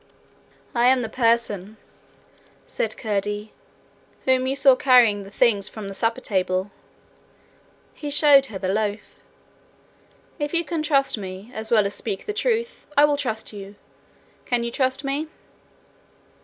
'I 0.73 0.87
am 0.87 1.01
the 1.03 1.09
person,' 1.09 1.77
said 2.65 2.97
Curdie, 2.97 3.53
whom 4.25 4.47
you 4.47 4.55
saw 4.55 4.75
carrying 4.75 5.21
the 5.21 5.29
things 5.29 5.69
from 5.69 5.87
the 5.87 5.93
supper 5.93 6.19
table.' 6.21 6.71
He 7.93 8.09
showed 8.09 8.47
her 8.47 8.57
the 8.57 8.67
loaf. 8.69 9.21
'If 10.39 10.55
you 10.55 10.65
can 10.65 10.81
trust, 10.81 11.19
as 11.19 11.69
well 11.69 11.85
as 11.85 11.93
speak 11.93 12.25
the 12.25 12.33
truth, 12.33 12.87
I 12.97 13.05
will 13.05 13.15
trust 13.15 13.53
you. 13.53 13.75
Can 14.47 14.63
you 14.63 14.71
trust 14.71 15.03
me?' 15.03 15.27